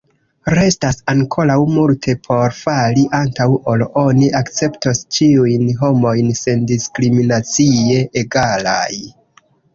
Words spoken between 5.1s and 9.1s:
ĉiujn homojn sendiskriminacie egalaj.